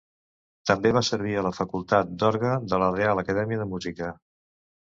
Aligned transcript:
També 0.69 0.91
va 0.97 1.03
servir 1.09 1.35
a 1.35 1.43
la 1.47 1.51
facultat 1.57 2.15
d'orgue 2.23 2.57
de 2.73 2.81
la 2.85 2.91
Reial 2.97 3.25
Acadèmia 3.25 3.61
de 3.63 3.69
Música. 3.75 4.13